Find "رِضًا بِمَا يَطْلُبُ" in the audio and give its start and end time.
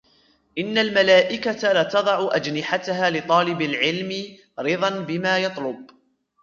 4.59-5.89